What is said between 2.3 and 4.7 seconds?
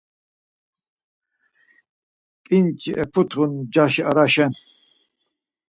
Ǩinçi eputxun ncaşi araşen.